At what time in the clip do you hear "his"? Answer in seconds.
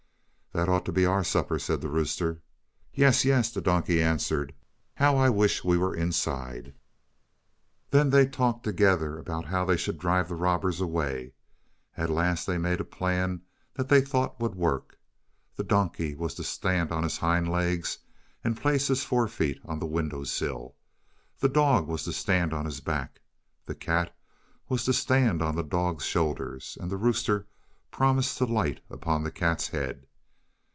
17.03-17.19, 18.89-19.05, 22.65-22.81